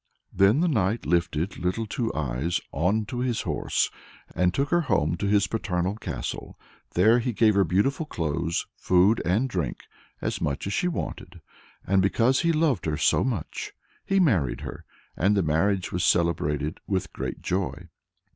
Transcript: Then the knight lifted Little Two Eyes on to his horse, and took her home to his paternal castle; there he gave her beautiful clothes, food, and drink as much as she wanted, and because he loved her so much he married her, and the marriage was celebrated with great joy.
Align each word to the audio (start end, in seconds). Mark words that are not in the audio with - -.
Then 0.33 0.61
the 0.61 0.67
knight 0.67 1.05
lifted 1.05 1.59
Little 1.59 1.85
Two 1.85 2.11
Eyes 2.15 2.59
on 2.71 3.05
to 3.05 3.19
his 3.19 3.41
horse, 3.41 3.91
and 4.33 4.51
took 4.51 4.69
her 4.71 4.81
home 4.81 5.15
to 5.17 5.27
his 5.27 5.45
paternal 5.45 5.93
castle; 5.95 6.57
there 6.95 7.19
he 7.19 7.33
gave 7.33 7.53
her 7.53 7.63
beautiful 7.63 8.07
clothes, 8.07 8.65
food, 8.75 9.21
and 9.23 9.47
drink 9.47 9.81
as 10.19 10.41
much 10.41 10.65
as 10.65 10.73
she 10.73 10.87
wanted, 10.87 11.39
and 11.85 12.01
because 12.01 12.39
he 12.39 12.51
loved 12.51 12.87
her 12.87 12.97
so 12.97 13.23
much 13.23 13.73
he 14.03 14.19
married 14.19 14.61
her, 14.61 14.85
and 15.15 15.37
the 15.37 15.43
marriage 15.43 15.91
was 15.91 16.03
celebrated 16.03 16.79
with 16.87 17.13
great 17.13 17.43
joy. 17.43 17.87